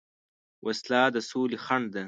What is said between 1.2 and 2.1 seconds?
سولې خنډ ده